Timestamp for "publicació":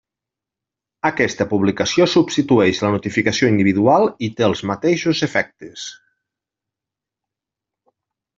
1.51-2.07